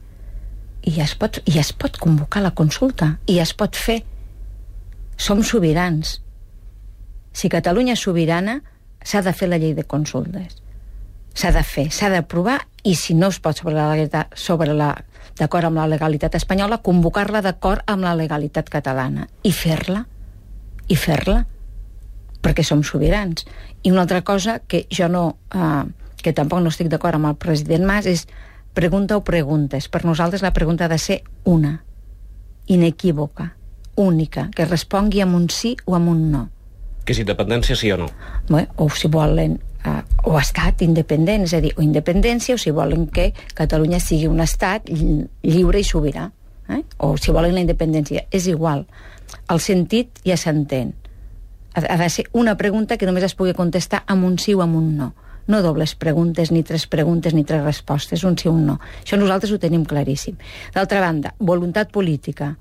I 0.80 0.96
es, 1.04 1.14
pot, 1.14 1.42
I 1.44 1.58
es 1.60 1.74
pot 1.76 1.98
convocar 2.00 2.42
la 2.42 2.54
consulta, 2.56 3.18
i 3.28 3.38
es 3.38 3.52
pot 3.52 3.76
fer. 3.76 4.00
Som 5.20 5.44
sobirans. 5.44 6.18
Si 7.36 7.50
Catalunya 7.52 7.94
és 7.98 8.02
sobirana, 8.08 8.62
s'ha 9.04 9.22
de 9.22 9.32
fer 9.32 9.48
la 9.48 9.58
llei 9.58 9.74
de 9.74 9.84
consultes. 9.84 10.58
S'ha 11.34 11.52
de 11.54 11.62
fer, 11.64 11.86
s'ha 11.94 12.10
d'aprovar 12.10 12.58
i 12.82 12.96
si 12.98 13.14
no 13.14 13.30
es 13.30 13.38
pot 13.40 13.56
sobre 13.56 13.76
la 13.76 13.88
legalitat, 13.92 14.34
sobre 14.34 14.74
la 14.74 14.94
d'acord 15.38 15.68
amb 15.68 15.78
la 15.78 15.86
legalitat 15.88 16.34
espanyola, 16.36 16.80
convocar-la 16.84 17.40
d'acord 17.44 17.86
amb 17.88 18.04
la 18.04 18.16
legalitat 18.18 18.68
catalana 18.68 19.28
i 19.46 19.52
fer-la, 19.54 20.02
i 20.88 20.96
fer-la, 20.98 21.44
perquè 22.42 22.64
som 22.66 22.82
sobirans. 22.84 23.46
I 23.82 23.92
una 23.92 24.02
altra 24.04 24.22
cosa 24.26 24.58
que 24.60 24.86
jo 24.90 25.08
no, 25.08 25.24
eh, 25.54 25.84
que 26.20 26.34
tampoc 26.36 26.60
no 26.60 26.72
estic 26.72 26.90
d'acord 26.92 27.16
amb 27.16 27.30
el 27.30 27.38
president 27.40 27.86
Mas 27.88 28.10
és 28.10 28.26
pregunta 28.74 29.16
o 29.16 29.24
preguntes. 29.24 29.88
Per 29.88 30.04
nosaltres 30.04 30.42
la 30.42 30.52
pregunta 30.52 30.84
ha 30.84 30.92
de 30.92 30.98
ser 30.98 31.22
una, 31.44 31.84
inequívoca, 32.66 33.54
única, 33.96 34.50
que 34.54 34.66
respongui 34.66 35.22
amb 35.22 35.36
un 35.36 35.48
sí 35.50 35.76
o 35.86 35.96
amb 35.96 36.10
un 36.10 36.30
no 36.32 36.48
que 37.10 37.16
és 37.18 37.24
independència 37.24 37.74
sí 37.74 37.90
o 37.90 37.98
no? 37.98 38.06
Bé, 38.46 38.62
o 38.78 38.86
si 38.94 39.10
volen 39.10 39.56
uh, 39.82 40.02
o 40.30 40.36
estat 40.38 40.84
independent, 40.86 41.48
és 41.48 41.54
a 41.58 41.60
dir, 41.64 41.72
o 41.74 41.82
independència, 41.82 42.54
o 42.54 42.60
si 42.62 42.70
volen 42.70 43.08
que 43.10 43.32
Catalunya 43.58 43.98
sigui 43.98 44.28
un 44.30 44.38
estat 44.44 44.86
lliure 44.86 45.80
i 45.82 45.86
sobirà, 45.86 46.28
eh? 46.70 46.84
o 47.02 47.16
si 47.18 47.34
volen 47.34 47.56
la 47.56 47.64
independència, 47.64 48.28
és 48.30 48.46
igual. 48.46 48.86
El 49.50 49.62
sentit 49.62 50.22
ja 50.26 50.38
s'entén. 50.38 50.94
Ha 51.74 51.98
de 51.98 52.08
ser 52.10 52.26
una 52.34 52.56
pregunta 52.58 52.96
que 52.98 53.06
només 53.06 53.26
es 53.26 53.34
pugui 53.38 53.54
contestar 53.54 54.04
amb 54.10 54.26
un 54.26 54.38
sí 54.42 54.54
o 54.54 54.62
amb 54.62 54.78
un 54.78 54.94
no. 54.98 55.12
No 55.50 55.62
dobles 55.62 55.96
preguntes, 55.98 56.50
ni 56.54 56.62
tres 56.62 56.86
preguntes, 56.86 57.34
ni 57.34 57.42
tres 57.46 57.62
respostes, 57.64 58.22
un 58.22 58.36
sí 58.38 58.50
o 58.50 58.54
un 58.54 58.66
no. 58.70 58.80
Això 59.02 59.18
nosaltres 59.18 59.50
ho 59.50 59.58
tenim 59.58 59.82
claríssim. 59.86 60.38
D'altra 60.74 61.02
banda, 61.02 61.34
voluntat 61.38 61.90
política, 61.94 62.52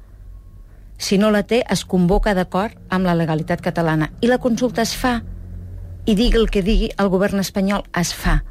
si 0.99 1.17
no 1.17 1.31
la 1.31 1.45
té, 1.47 1.61
es 1.71 1.85
convoca 1.87 2.33
d'acord 2.35 2.75
amb 2.91 3.07
la 3.07 3.15
legalitat 3.15 3.63
catalana. 3.63 4.11
I 4.19 4.27
la 4.27 4.37
consulta 4.43 4.83
es 4.83 4.91
fa. 4.99 5.21
I 6.05 6.15
digui 6.15 6.37
el 6.37 6.49
que 6.51 6.61
digui 6.61 6.89
el 6.99 7.09
govern 7.09 7.39
espanyol, 7.39 7.85
es 7.95 8.11
fa. 8.13 8.41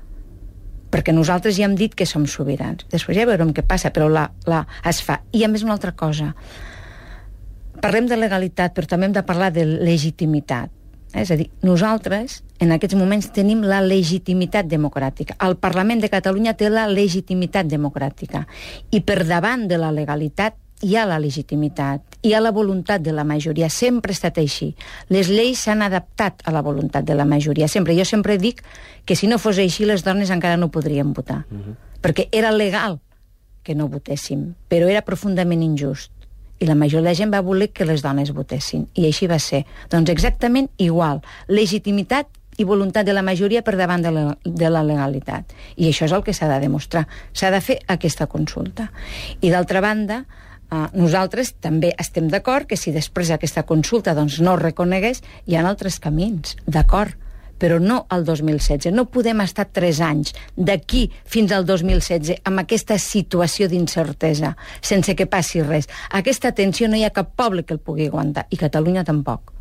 Perquè 0.89 1.13
nosaltres 1.13 1.59
ja 1.59 1.67
hem 1.69 1.77
dit 1.77 1.93
que 1.95 2.07
som 2.09 2.25
sobirans. 2.25 2.87
Després 2.89 3.21
ja 3.21 3.29
veurem 3.29 3.53
què 3.53 3.67
passa, 3.69 3.93
però 3.93 4.09
la, 4.09 4.31
la, 4.49 4.63
es 4.89 5.03
fa. 5.05 5.21
I 5.37 5.45
a 5.45 5.51
més 5.53 5.67
una 5.67 5.77
altra 5.77 5.93
cosa. 5.93 6.33
Parlem 7.83 8.09
de 8.09 8.17
legalitat, 8.17 8.73
però 8.75 8.89
també 8.89 9.11
hem 9.11 9.19
de 9.19 9.27
parlar 9.29 9.53
de 9.53 9.67
legitimitat. 9.69 10.73
És 11.13 11.31
a 11.33 11.37
dir, 11.41 11.51
nosaltres 11.65 12.43
en 12.65 12.73
aquests 12.73 12.97
moments 12.97 13.29
tenim 13.33 13.61
la 13.65 13.83
legitimitat 13.85 14.69
democràtica. 14.69 15.37
El 15.45 15.57
Parlament 15.61 16.01
de 16.01 16.11
Catalunya 16.13 16.57
té 16.57 16.73
la 16.73 16.87
legitimitat 16.89 17.69
democràtica. 17.69 18.47
I 18.93 19.01
per 19.05 19.23
davant 19.29 19.69
de 19.69 19.77
la 19.81 19.93
legalitat 19.93 20.57
hi 20.85 20.97
ha 20.97 21.07
la 21.09 21.19
legitimitat, 21.19 22.08
hi 22.23 22.33
ha 22.35 22.41
la 22.41 22.51
voluntat 22.51 23.03
de 23.03 23.13
la 23.13 23.25
majoria, 23.25 23.69
sempre 23.71 24.13
ha 24.13 24.17
estat 24.17 24.39
així. 24.39 24.75
Les 25.09 25.29
lleis 25.31 25.61
s'han 25.65 25.83
adaptat 25.83 26.43
a 26.45 26.55
la 26.55 26.63
voluntat 26.63 27.05
de 27.05 27.15
la 27.15 27.25
majoria, 27.25 27.69
sempre. 27.69 27.97
Jo 27.99 28.05
sempre 28.05 28.39
dic 28.39 28.63
que 29.05 29.17
si 29.17 29.27
no 29.27 29.39
fos 29.39 29.59
així 29.59 29.87
les 29.87 30.05
dones 30.05 30.31
encara 30.31 30.57
no 30.57 30.71
podrien 30.71 31.13
votar, 31.13 31.45
uh 31.51 31.55
mhm. 31.55 31.63
-huh. 31.63 31.77
perquè 32.03 32.29
era 32.33 32.51
legal 32.51 33.01
que 33.63 33.75
no 33.75 33.89
votéssim, 33.89 34.55
però 34.69 34.89
era 34.89 35.03
profundament 35.03 35.63
injust. 35.63 36.13
I 36.59 36.67
la 36.67 36.75
majoria 36.75 37.03
de 37.03 37.09
la 37.11 37.15
gent 37.15 37.33
va 37.33 37.41
voler 37.41 37.71
que 37.71 37.85
les 37.85 38.03
dones 38.03 38.33
votessin, 38.33 38.89
i 38.95 39.07
així 39.07 39.27
va 39.27 39.39
ser. 39.39 39.65
Doncs 39.91 40.11
exactament 40.11 40.71
igual. 40.77 41.23
Legitimitat 41.47 42.27
i 42.59 42.65
voluntat 42.65 43.07
de 43.07 43.13
la 43.15 43.23
majoria 43.23 43.63
per 43.63 43.77
davant 43.79 44.03
de 44.03 44.11
la, 44.11 44.25
de 44.45 44.71
la 44.71 44.83
legalitat. 44.83 45.53
I 45.77 45.87
això 45.89 46.09
és 46.09 46.13
el 46.13 46.25
que 46.27 46.35
s'ha 46.35 46.49
de 46.51 46.59
demostrar. 46.59 47.07
S'ha 47.33 47.53
de 47.55 47.61
fer 47.61 47.79
aquesta 47.87 48.27
consulta. 48.27 48.89
I 49.41 49.53
d'altra 49.55 49.81
banda, 49.81 50.25
Uh, 50.69 50.85
nosaltres 50.93 51.55
també 51.65 51.95
estem 51.97 52.27
d'acord 52.29 52.69
que 52.69 52.77
si 52.77 52.93
després 52.93 53.31
aquesta 53.33 53.65
consulta 53.65 54.13
doncs, 54.17 54.41
no 54.45 54.59
es 54.59 54.63
reconegués, 54.63 55.23
hi 55.47 55.57
ha 55.57 55.65
altres 55.65 55.97
camins, 56.05 56.59
d'acord, 56.67 57.17
però 57.59 57.79
no 57.83 58.05
al 58.09 58.25
2016. 58.25 58.93
No 58.95 59.09
podem 59.11 59.43
estar 59.43 59.67
tres 59.73 60.01
anys 60.05 60.35
d'aquí 60.57 61.09
fins 61.27 61.53
al 61.53 61.67
2016 61.67 62.45
amb 62.49 62.63
aquesta 62.63 62.99
situació 63.03 63.69
d'incertesa, 63.69 64.55
sense 64.81 65.17
que 65.19 65.27
passi 65.27 65.65
res. 65.65 65.91
Aquesta 66.11 66.53
tensió 66.53 66.89
no 66.89 66.97
hi 67.01 67.05
ha 67.05 67.15
cap 67.15 67.35
poble 67.37 67.65
que 67.65 67.75
el 67.77 67.83
pugui 67.83 68.09
aguantar, 68.09 68.47
i 68.51 68.61
Catalunya 68.61 69.05
tampoc. 69.09 69.53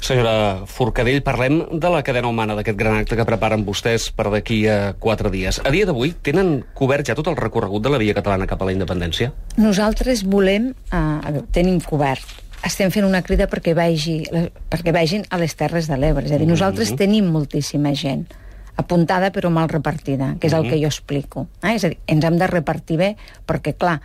Senyora 0.00 0.64
Forcadell, 0.70 1.20
parlem 1.26 1.60
de 1.80 1.90
la 1.90 2.02
cadena 2.06 2.30
humana, 2.30 2.54
d'aquest 2.58 2.78
gran 2.78 2.98
acte 3.00 3.16
que 3.18 3.26
preparen 3.28 3.64
vostès 3.66 4.08
per 4.14 4.28
d'aquí 4.32 4.60
a 4.70 4.94
quatre 4.98 5.30
dies. 5.34 5.60
A 5.66 5.72
dia 5.74 5.86
d'avui 5.88 6.14
tenen 6.24 6.62
cobert 6.78 7.08
ja 7.08 7.16
tot 7.18 7.30
el 7.30 7.38
recorregut 7.38 7.82
de 7.84 7.92
la 7.92 8.00
via 8.00 8.14
catalana 8.16 8.46
cap 8.46 8.62
a 8.62 8.68
la 8.68 8.74
independència? 8.76 9.32
Nosaltres 9.58 10.24
volem... 10.24 10.72
Eh, 10.92 11.40
tenim 11.52 11.80
cobert. 11.84 12.26
Estem 12.64 12.90
fent 12.90 13.06
una 13.06 13.22
crida 13.22 13.46
perquè, 13.50 13.74
vagi, 13.74 14.20
perquè 14.70 14.94
vagin 14.94 15.24
a 15.30 15.38
les 15.38 15.54
Terres 15.58 15.86
de 15.90 15.98
l'Ebre. 15.98 16.26
És 16.26 16.34
a 16.34 16.38
dir, 16.38 16.48
nosaltres 16.48 16.90
mm 16.90 16.94
-hmm. 16.94 16.98
tenim 16.98 17.30
moltíssima 17.30 17.94
gent 17.94 18.26
apuntada 18.78 19.32
però 19.34 19.50
mal 19.50 19.68
repartida, 19.68 20.36
que 20.38 20.46
és 20.46 20.52
el 20.52 20.62
mm 20.62 20.66
-hmm. 20.66 20.70
que 20.70 20.80
jo 20.80 20.86
explico. 20.86 21.48
Eh? 21.62 21.74
És 21.74 21.84
a 21.84 21.88
dir, 21.88 21.98
ens 22.06 22.24
hem 22.24 22.38
de 22.38 22.46
repartir 22.46 22.96
bé 22.96 23.16
perquè, 23.46 23.74
clar, 23.76 24.00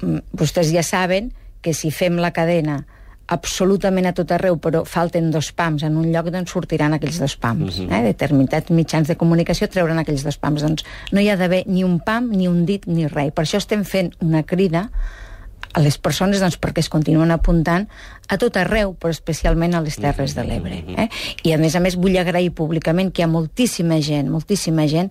mm, 0.00 0.18
vostès 0.32 0.70
ja 0.72 0.82
saben 0.82 1.32
que 1.60 1.74
si 1.74 1.90
fem 1.90 2.16
la 2.16 2.30
cadena 2.30 2.86
absolutament 3.26 4.06
a 4.08 4.14
tot 4.16 4.32
arreu, 4.34 4.58
però 4.60 4.84
falten 4.88 5.30
dos 5.32 5.50
pams 5.56 5.84
en 5.86 5.96
un 5.96 6.10
lloc, 6.12 6.30
doncs 6.32 6.52
sortiran 6.52 6.94
aquells 6.96 7.18
dos 7.20 7.36
pams. 7.36 7.78
Uh 7.80 7.86
-huh. 7.86 7.98
eh? 7.98 8.02
Determinats 8.12 8.70
mitjans 8.70 9.08
de 9.08 9.16
comunicació 9.16 9.68
treuran 9.68 9.98
aquells 9.98 10.24
dos 10.24 10.36
pams. 10.36 10.62
Doncs 10.62 10.84
no 11.12 11.20
hi 11.20 11.28
ha 11.28 11.36
d'haver 11.36 11.64
ni 11.66 11.84
un 11.84 12.00
pam, 12.00 12.30
ni 12.30 12.48
un 12.48 12.64
dit, 12.66 12.86
ni 12.86 13.06
res. 13.06 13.32
Per 13.32 13.44
això 13.44 13.56
estem 13.56 13.84
fent 13.84 14.12
una 14.20 14.42
crida 14.42 14.90
a 15.74 15.80
les 15.80 15.98
persones 15.98 16.40
doncs, 16.40 16.56
perquè 16.60 16.78
es 16.78 16.88
continuen 16.88 17.30
apuntant 17.30 17.88
a 18.28 18.38
tot 18.38 18.56
arreu, 18.56 18.94
però 18.94 19.10
especialment 19.10 19.74
a 19.74 19.80
les 19.80 19.96
Terres 19.96 20.34
de 20.34 20.44
l'Ebre. 20.44 20.84
Eh? 20.96 21.08
I 21.42 21.52
a 21.52 21.58
més 21.58 21.74
a 21.74 21.80
més 21.80 21.96
vull 21.96 22.16
agrair 22.16 22.52
públicament 22.54 23.10
que 23.12 23.22
hi 23.22 23.24
ha 23.24 23.28
moltíssima 23.28 24.00
gent, 24.00 24.30
moltíssima 24.30 24.86
gent 24.86 25.10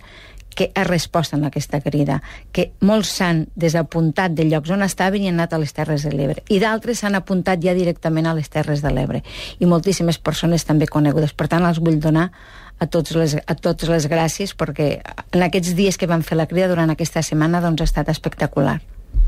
que 0.56 0.72
ha 0.76 0.84
respost 0.88 1.34
a 1.34 1.40
aquesta 1.48 1.82
crida, 1.82 2.22
que 2.52 2.72
molts 2.82 3.16
s'han 3.18 3.46
desapuntat 3.56 4.34
de 4.38 4.48
llocs 4.50 4.72
on 4.74 4.84
estaven 4.86 5.24
i 5.24 5.32
han 5.32 5.40
anat 5.40 5.54
a 5.54 5.62
les 5.62 5.74
Terres 5.74 6.06
de 6.08 6.14
l'Ebre, 6.14 6.44
i 6.50 6.60
d'altres 6.64 7.04
s'han 7.04 7.16
apuntat 7.20 7.62
ja 7.64 7.76
directament 7.78 8.28
a 8.28 8.36
les 8.38 8.50
Terres 8.50 8.82
de 8.82 8.92
l'Ebre, 8.94 9.24
i 9.60 9.70
moltíssimes 9.70 10.20
persones 10.20 10.66
també 10.66 10.88
conegudes. 10.88 11.34
Per 11.34 11.48
tant, 11.48 11.66
els 11.66 11.82
vull 11.84 12.00
donar 12.00 12.30
a 12.80 12.88
tots 12.88 13.16
les, 13.16 13.38
a 13.38 13.56
tots 13.56 13.88
les 13.90 14.08
gràcies 14.10 14.56
perquè 14.58 14.98
en 15.32 15.46
aquests 15.46 15.76
dies 15.78 15.98
que 15.98 16.10
van 16.10 16.26
fer 16.26 16.38
la 16.40 16.50
crida 16.50 16.72
durant 16.72 16.92
aquesta 16.92 17.24
setmana 17.24 17.62
doncs 17.64 17.84
ha 17.84 17.90
estat 17.92 18.10
espectacular. 18.12 18.80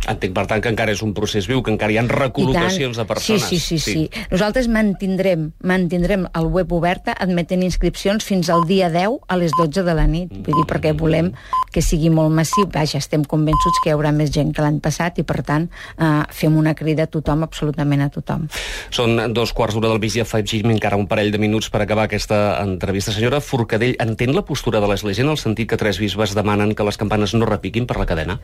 Entenc, 0.05 0.35
per 0.35 0.45
tant, 0.49 0.61
que 0.61 0.69
encara 0.69 0.93
és 0.93 1.01
un 1.05 1.13
procés 1.17 1.47
viu, 1.49 1.61
que 1.65 1.73
encara 1.73 1.93
hi 1.93 1.97
ha 1.99 2.05
recol·locacions 2.05 2.99
de 2.99 3.05
persones. 3.09 3.47
Sí, 3.49 3.59
sí, 3.59 3.79
sí, 3.79 3.79
sí, 3.79 3.93
sí. 4.05 4.25
Nosaltres 4.31 4.69
mantindrem, 4.71 5.49
mantindrem 5.65 6.27
el 6.37 6.49
web 6.53 6.73
oberta 6.77 7.15
admetent 7.17 7.63
inscripcions 7.65 8.25
fins 8.25 8.51
al 8.53 8.67
dia 8.69 8.91
10 8.93 9.17
a 9.27 9.37
les 9.41 9.55
12 9.57 9.85
de 9.87 9.95
la 9.97 10.05
nit. 10.09 10.33
Vull 10.45 10.61
dir, 10.61 10.65
perquè 10.69 10.93
volem 10.97 11.31
que 11.73 11.81
sigui 11.81 12.11
molt 12.13 12.33
massiu. 12.35 12.67
Vaja, 12.71 12.99
estem 13.01 13.25
convençuts 13.25 13.81
que 13.83 13.89
hi 13.91 13.95
haurà 13.95 14.13
més 14.15 14.31
gent 14.33 14.53
que 14.55 14.63
l'any 14.65 14.79
passat 14.83 15.19
i, 15.21 15.25
per 15.27 15.41
tant, 15.47 15.67
eh, 15.97 16.11
fem 16.35 16.55
una 16.57 16.75
crida 16.77 17.07
a 17.09 17.11
tothom, 17.11 17.43
absolutament 17.47 18.05
a 18.05 18.09
tothom. 18.13 18.45
Són 18.93 19.17
dos 19.33 19.53
quarts 19.55 19.75
d'hora 19.75 19.93
del 19.93 20.01
mig 20.03 20.15
i 20.15 20.23
afegim 20.23 20.69
encara 20.73 20.99
un 20.99 21.07
parell 21.09 21.33
de 21.33 21.41
minuts 21.41 21.71
per 21.73 21.81
acabar 21.83 22.05
aquesta 22.05 22.59
entrevista. 22.61 23.13
Senyora 23.15 23.41
Forcadell, 23.41 23.97
entén 23.99 24.35
la 24.35 24.45
postura 24.45 24.81
de 24.83 24.89
l'Església 24.91 25.25
en 25.25 25.33
el 25.33 25.41
sentit 25.41 25.69
que 25.71 25.81
tres 25.81 25.99
bisbes 25.99 26.35
demanen 26.37 26.75
que 26.75 26.85
les 26.85 26.97
campanes 27.01 27.33
no 27.33 27.49
repiquin 27.49 27.87
per 27.89 27.97
la 27.97 28.05
cadena? 28.05 28.39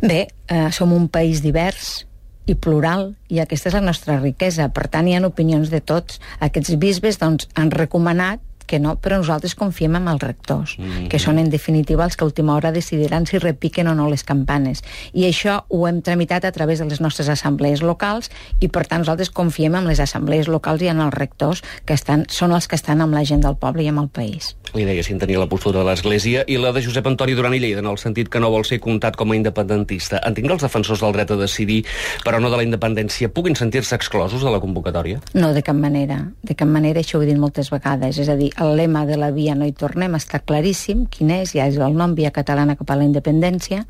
Bé, 0.00 0.26
eh, 0.48 0.68
som 0.72 0.93
un 0.94 1.08
país 1.08 1.42
divers 1.42 2.04
i 2.46 2.54
plural, 2.54 3.14
i 3.32 3.40
aquesta 3.40 3.70
és 3.70 3.76
la 3.78 3.84
nostra 3.84 4.18
riquesa. 4.20 4.68
Per 4.72 4.88
tant, 4.92 5.08
hi 5.08 5.16
ha 5.16 5.22
opinions 5.26 5.70
de 5.72 5.80
tots. 5.80 6.20
Aquests 6.44 6.76
bisbes 6.80 7.20
doncs, 7.20 7.48
han 7.56 7.72
recomanat 7.72 8.42
que 8.66 8.78
no, 8.80 8.94
però 8.96 9.18
nosaltres 9.20 9.54
confiem 9.58 9.98
en 9.98 10.08
els 10.08 10.22
rectors, 10.22 10.78
mm 10.78 10.84
-hmm. 10.84 11.08
que 11.08 11.18
són 11.18 11.38
en 11.38 11.50
definitiva 11.50 12.04
els 12.04 12.16
que 12.16 12.24
a 12.24 12.26
última 12.26 12.54
hora 12.54 12.72
decidiran 12.72 13.26
si 13.26 13.38
repiquen 13.38 13.88
o 13.88 13.94
no 13.94 14.08
les 14.08 14.24
campanes. 14.24 14.82
I 15.12 15.24
això 15.24 15.64
ho 15.68 15.86
hem 15.86 16.02
tramitat 16.02 16.44
a 16.44 16.52
través 16.52 16.78
de 16.78 16.86
les 16.86 17.00
nostres 17.00 17.28
assemblees 17.28 17.82
locals 17.82 18.30
i 18.60 18.68
per 18.68 18.86
tant 18.86 19.00
nosaltres 19.00 19.30
confiem 19.30 19.74
en 19.74 19.86
les 19.86 20.00
assemblees 20.00 20.48
locals 20.48 20.82
i 20.82 20.88
en 20.88 21.00
els 21.00 21.14
rectors 21.14 21.62
que 21.84 21.94
estan, 21.94 22.24
són 22.28 22.52
els 22.52 22.66
que 22.66 22.76
estan 22.76 23.00
amb 23.00 23.14
la 23.14 23.24
gent 23.24 23.42
del 23.42 23.56
poble 23.56 23.82
i 23.82 23.88
amb 23.88 24.00
el 24.00 24.08
país. 24.08 24.56
Li 24.74 24.82
deia 24.82 25.04
sin 25.06 25.20
tenir 25.22 25.36
la 25.38 25.46
postura 25.46 25.78
de 25.78 25.86
l'Església 25.86 26.40
i 26.50 26.56
la 26.58 26.72
de 26.74 26.80
Josep 26.82 27.06
Antoni 27.06 27.36
Duran 27.38 27.54
i 27.54 27.60
Lleida 27.62 27.78
en 27.78 27.86
el 27.86 27.98
sentit 28.02 28.26
que 28.26 28.40
no 28.42 28.48
vol 28.50 28.64
ser 28.66 28.80
comptat 28.82 29.14
com 29.14 29.30
a 29.30 29.36
independentista. 29.38 30.18
Entenc 30.26 30.48
que 30.48 30.54
els 30.56 30.64
defensors 30.66 31.04
del 31.04 31.14
dret 31.14 31.30
a 31.30 31.36
decidir, 31.38 31.84
però 32.24 32.40
no 32.42 32.50
de 32.50 32.58
la 32.58 32.64
independència, 32.66 33.30
puguin 33.30 33.54
sentir-se 33.54 33.94
exclosos 33.94 34.42
de 34.42 34.50
la 34.50 34.58
convocatòria? 34.58 35.20
No, 35.38 35.52
de 35.54 35.62
cap 35.62 35.78
manera. 35.78 36.16
De 36.42 36.56
cap 36.58 36.66
manera, 36.66 37.04
això 37.04 37.20
ho 37.20 37.22
he 37.22 37.28
dit 37.28 37.38
moltes 37.38 37.70
vegades. 37.70 38.18
És 38.18 38.32
a 38.32 38.34
dir, 38.40 38.50
el 38.58 38.74
lema 38.80 39.04
de 39.06 39.20
la 39.20 39.30
via 39.36 39.54
no 39.54 39.68
hi 39.68 39.76
tornem 39.78 40.18
està 40.18 40.42
claríssim, 40.42 41.06
quin 41.06 41.30
és, 41.36 41.54
ja 41.54 41.68
és 41.70 41.78
el 41.78 41.94
nom, 41.94 42.16
via 42.18 42.34
catalana 42.34 42.74
cap 42.74 42.90
a 42.90 42.98
la 42.98 43.06
independència, 43.06 43.84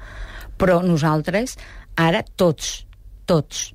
però 0.60 0.82
nosaltres, 0.84 1.56
ara 1.96 2.20
tots, 2.36 2.84
tots, 3.24 3.70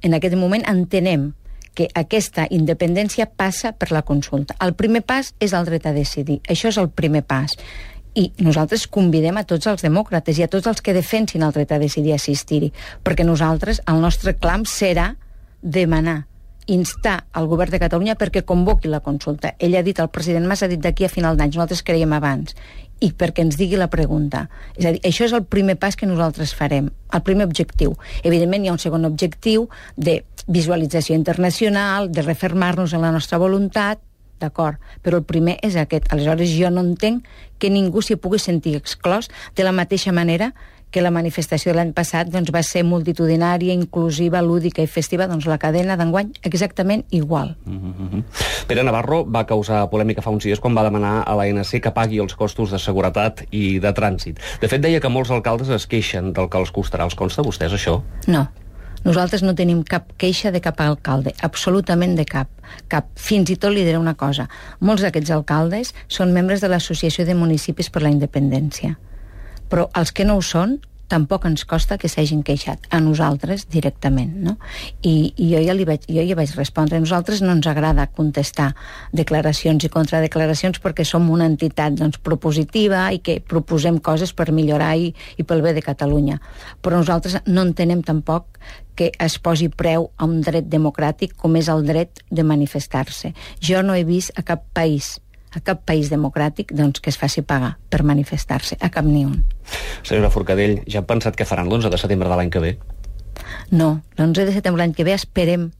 en 0.00 0.16
aquest 0.16 0.40
moment 0.40 0.64
entenem 0.64 1.34
que 1.74 1.88
aquesta 1.94 2.46
independència 2.50 3.26
passa 3.26 3.72
per 3.72 3.90
la 3.94 4.02
consulta. 4.02 4.56
El 4.60 4.74
primer 4.74 5.02
pas 5.06 5.32
és 5.40 5.54
el 5.56 5.68
dret 5.68 5.86
a 5.86 5.94
decidir. 5.96 6.40
Això 6.48 6.70
és 6.70 6.78
el 6.80 6.90
primer 6.90 7.22
pas. 7.22 7.56
I 8.14 8.32
nosaltres 8.42 8.88
convidem 8.90 9.38
a 9.38 9.46
tots 9.46 9.68
els 9.70 9.84
demòcrates 9.86 10.38
i 10.38 10.44
a 10.44 10.50
tots 10.50 10.66
els 10.66 10.82
que 10.82 10.96
defensin 10.96 11.44
el 11.46 11.54
dret 11.54 11.70
a 11.72 11.78
decidir 11.78 12.16
assistir-hi, 12.16 12.72
perquè 13.06 13.24
nosaltres, 13.24 13.82
el 13.86 14.02
nostre 14.02 14.34
clam 14.34 14.66
serà 14.66 15.14
demanar 15.62 16.24
instar 16.70 17.26
al 17.32 17.46
govern 17.50 17.72
de 17.72 17.80
Catalunya 17.82 18.16
perquè 18.18 18.42
convoqui 18.46 18.90
la 18.90 19.00
consulta. 19.00 19.54
Ell 19.58 19.74
ha 19.76 19.82
dit, 19.82 19.98
el 19.98 20.10
president 20.10 20.46
Mas 20.46 20.62
ha 20.62 20.68
dit 20.70 20.80
d'aquí 20.80 21.06
a 21.06 21.10
final 21.10 21.38
d'any, 21.38 21.54
nosaltres 21.54 21.82
creiem 21.86 22.12
abans, 22.14 22.54
i 23.00 23.12
perquè 23.16 23.44
ens 23.44 23.56
digui 23.58 23.78
la 23.80 23.90
pregunta. 23.92 24.46
És 24.76 24.86
a 24.86 24.92
dir, 24.94 25.00
això 25.06 25.26
és 25.26 25.34
el 25.36 25.46
primer 25.48 25.76
pas 25.80 25.96
que 25.96 26.08
nosaltres 26.08 26.52
farem, 26.56 26.90
el 27.12 27.22
primer 27.26 27.46
objectiu. 27.48 27.96
Evidentment 28.22 28.64
hi 28.64 28.70
ha 28.70 28.76
un 28.76 28.82
segon 28.82 29.08
objectiu 29.08 29.68
de 29.96 30.20
visualització 30.46 31.16
internacional, 31.16 32.10
de 32.12 32.22
refermar-nos 32.22 32.92
en 32.92 33.04
la 33.04 33.12
nostra 33.12 33.38
voluntat, 33.38 34.00
d'acord, 34.40 34.80
però 35.04 35.20
el 35.20 35.26
primer 35.28 35.58
és 35.62 35.76
aquest. 35.76 36.08
Aleshores, 36.12 36.52
jo 36.56 36.70
no 36.72 36.84
entenc 36.84 37.26
que 37.60 37.70
ningú 37.70 38.02
s'hi 38.02 38.16
pugui 38.16 38.40
sentir 38.40 38.76
exclòs 38.78 39.28
de 39.56 39.66
la 39.66 39.74
mateixa 39.76 40.14
manera 40.16 40.54
que 40.90 41.02
la 41.02 41.12
manifestació 41.14 41.72
de 41.72 41.78
l'any 41.78 41.92
passat 41.94 42.30
doncs, 42.30 42.50
va 42.54 42.62
ser 42.66 42.82
multitudinària, 42.86 43.74
inclusiva, 43.76 44.42
lúdica 44.42 44.82
i 44.82 44.90
festiva, 44.90 45.28
doncs 45.30 45.46
la 45.50 45.58
cadena 45.62 45.96
d'enguany 45.96 46.32
exactament 46.42 47.04
igual. 47.10 47.56
Mm 47.64 47.94
-hmm. 47.94 48.24
Pere 48.66 48.82
Navarro 48.82 49.24
va 49.24 49.46
causar 49.46 49.88
polèmica 49.90 50.22
fa 50.22 50.30
uns 50.30 50.44
dies 50.44 50.60
quan 50.60 50.74
va 50.74 50.82
demanar 50.82 51.22
a 51.26 51.34
l'ANC 51.34 51.80
que 51.80 51.90
pagui 51.90 52.18
els 52.18 52.34
costos 52.34 52.70
de 52.70 52.78
seguretat 52.78 53.44
i 53.50 53.78
de 53.78 53.92
trànsit. 53.94 54.38
De 54.60 54.68
fet, 54.68 54.80
deia 54.80 55.00
que 55.00 55.08
molts 55.08 55.30
alcaldes 55.30 55.68
es 55.68 55.86
queixen 55.86 56.32
del 56.32 56.48
que 56.48 56.58
els 56.58 56.72
costarà. 56.72 57.04
Els 57.04 57.14
consta 57.14 57.42
vostès, 57.42 57.72
això? 57.72 58.02
No. 58.26 58.48
Nosaltres 59.04 59.42
no 59.42 59.54
tenim 59.54 59.82
cap 59.82 60.12
queixa 60.18 60.50
de 60.50 60.60
cap 60.60 60.80
alcalde, 60.80 61.34
absolutament 61.40 62.16
de 62.16 62.24
cap. 62.24 62.48
cap. 62.88 63.06
Fins 63.14 63.50
i 63.50 63.56
tot 63.56 63.72
li 63.72 63.84
diré 63.84 63.98
una 63.98 64.14
cosa. 64.14 64.48
Molts 64.80 65.02
d'aquests 65.02 65.30
alcaldes 65.30 65.94
són 66.08 66.32
membres 66.32 66.60
de 66.60 66.68
l'Associació 66.68 67.24
de 67.24 67.34
Municipis 67.34 67.88
per 67.90 68.02
la 68.02 68.10
Independència 68.10 68.98
però 69.70 69.88
els 69.96 70.12
que 70.12 70.26
no 70.28 70.36
ho 70.38 70.44
són 70.44 70.80
tampoc 71.10 71.44
ens 71.48 71.64
costa 71.66 71.98
que 71.98 72.08
s'hagin 72.08 72.44
queixat 72.46 72.86
a 72.94 73.00
nosaltres 73.02 73.66
directament, 73.72 74.30
no? 74.46 74.56
I, 75.02 75.32
i 75.34 75.48
jo, 75.50 75.62
ja 75.66 75.74
li 75.74 75.86
vaig, 75.88 76.06
jo 76.06 76.24
ja 76.26 76.36
vaig 76.38 76.52
respondre, 76.54 77.00
a 77.00 77.02
nosaltres 77.02 77.42
no 77.42 77.52
ens 77.56 77.66
agrada 77.70 78.06
contestar 78.14 78.70
declaracions 79.16 79.84
i 79.84 79.90
contradeclaracions 79.92 80.78
perquè 80.82 81.04
som 81.08 81.26
una 81.34 81.48
entitat 81.50 81.98
doncs, 81.98 82.20
propositiva 82.22 83.08
i 83.14 83.18
que 83.26 83.40
proposem 83.42 83.98
coses 83.98 84.32
per 84.36 84.50
millorar 84.54 84.92
i, 85.02 85.10
i 85.36 85.46
pel 85.46 85.64
bé 85.66 85.74
de 85.76 85.84
Catalunya. 85.84 86.38
Però 86.80 87.00
nosaltres 87.02 87.40
no 87.48 87.66
entenem 87.66 88.04
tampoc 88.06 88.60
que 88.94 89.10
es 89.18 89.38
posi 89.42 89.70
preu 89.72 90.10
a 90.16 90.28
un 90.28 90.38
dret 90.46 90.68
democràtic 90.70 91.34
com 91.40 91.58
és 91.58 91.72
el 91.72 91.82
dret 91.88 92.22
de 92.30 92.46
manifestar-se. 92.46 93.34
Jo 93.58 93.82
no 93.82 93.98
he 93.98 94.06
vist 94.06 94.36
a 94.38 94.46
cap 94.46 94.62
país 94.76 95.16
a 95.50 95.60
cap 95.60 95.82
país 95.86 96.10
democràtic 96.10 96.72
doncs, 96.76 97.00
que 97.00 97.10
es 97.10 97.18
faci 97.18 97.42
pagar 97.42 97.76
per 97.90 98.02
manifestar-se, 98.06 98.78
a 98.80 98.90
cap 98.90 99.04
ni 99.04 99.24
un. 99.26 99.42
Senyora 100.02 100.30
Forcadell, 100.30 100.80
ja 100.86 101.02
han 101.02 101.08
pensat 101.08 101.36
què 101.38 101.46
faran 101.48 101.68
l'11 101.68 101.90
de 101.90 101.98
setembre 101.98 102.30
de 102.30 102.38
l'any 102.38 102.50
que 102.50 102.62
ve? 102.62 102.76
No, 103.70 104.00
l'11 104.16 104.46
de 104.46 104.54
setembre 104.54 104.84
l'any 104.84 104.94
que 104.94 105.06
ve 105.06 105.16
esperem 105.16 105.70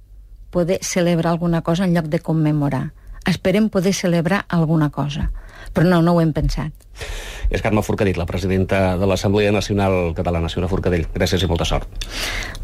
poder 0.51 0.81
celebrar 0.83 1.33
alguna 1.33 1.63
cosa 1.63 1.85
en 1.85 1.95
lloc 1.95 2.11
de 2.11 2.19
commemorar. 2.19 2.91
Esperem 3.27 3.69
poder 3.69 3.93
celebrar 3.95 4.45
alguna 4.49 4.91
cosa. 4.91 5.31
Però 5.73 5.87
no, 5.87 6.01
no 6.03 6.17
ho 6.17 6.21
hem 6.23 6.33
pensat. 6.35 6.73
És 7.51 7.63
Carme 7.63 7.83
Forcadell, 7.83 8.19
la 8.19 8.27
presidenta 8.27 8.97
de 8.99 9.07
l'Assemblea 9.07 9.53
Nacional 9.53 10.15
Catalana. 10.17 10.49
Senyora 10.49 10.71
Forcadell, 10.71 11.07
gràcies 11.15 11.45
i 11.45 11.51
molta 11.51 11.69
sort. 11.69 12.09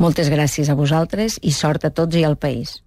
Moltes 0.03 0.31
gràcies 0.33 0.71
a 0.71 0.79
vosaltres 0.79 1.39
i 1.43 1.53
sort 1.55 1.87
a 1.87 1.93
tots 1.95 2.17
i 2.17 2.25
al 2.27 2.39
país. 2.41 2.81